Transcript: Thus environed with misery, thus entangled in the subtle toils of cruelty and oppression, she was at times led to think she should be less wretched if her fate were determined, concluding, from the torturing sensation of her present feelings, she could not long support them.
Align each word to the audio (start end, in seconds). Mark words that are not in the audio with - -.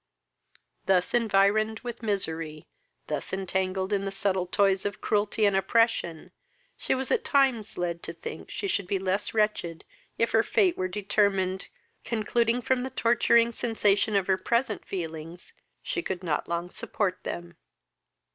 Thus 0.87 1.13
environed 1.13 1.81
with 1.81 2.01
misery, 2.01 2.65
thus 3.05 3.31
entangled 3.31 3.93
in 3.93 4.03
the 4.03 4.11
subtle 4.11 4.47
toils 4.47 4.83
of 4.83 4.99
cruelty 4.99 5.45
and 5.45 5.55
oppression, 5.55 6.31
she 6.75 6.95
was 6.95 7.11
at 7.11 7.23
times 7.23 7.77
led 7.77 8.01
to 8.01 8.13
think 8.13 8.49
she 8.49 8.67
should 8.67 8.87
be 8.87 8.97
less 8.97 9.35
wretched 9.35 9.85
if 10.17 10.31
her 10.31 10.41
fate 10.41 10.75
were 10.75 10.87
determined, 10.87 11.67
concluding, 12.03 12.63
from 12.63 12.81
the 12.81 12.89
torturing 12.89 13.51
sensation 13.51 14.15
of 14.15 14.25
her 14.25 14.39
present 14.39 14.83
feelings, 14.87 15.53
she 15.83 16.01
could 16.01 16.23
not 16.23 16.49
long 16.49 16.71
support 16.71 17.21
them. 17.23 17.55